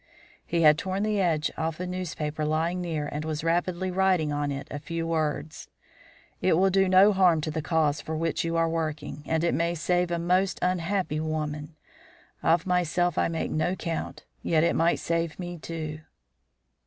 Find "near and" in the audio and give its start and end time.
2.81-3.23